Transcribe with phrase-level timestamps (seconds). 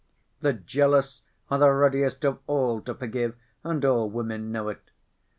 [0.39, 1.21] The jealous
[1.51, 4.89] are the readiest of all to forgive, and all women know it.